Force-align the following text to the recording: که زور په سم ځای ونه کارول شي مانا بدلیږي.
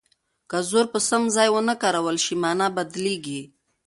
که 0.49 0.57
زور 0.69 0.85
په 0.93 0.99
سم 1.09 1.23
ځای 1.35 1.49
ونه 1.51 1.75
کارول 1.83 2.17
شي 2.25 2.35
مانا 2.43 2.67
بدلیږي. 2.75 3.41